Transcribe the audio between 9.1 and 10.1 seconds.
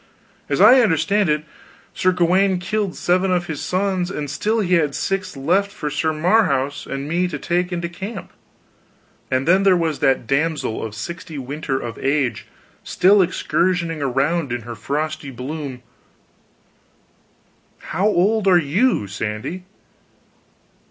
And then there was